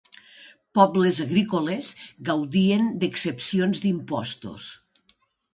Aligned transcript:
Pobles 0.77 1.19
agrícoles 1.25 1.91
gaudien 2.31 2.89
d'exempcions 3.05 3.85
d'impostos. 3.85 4.67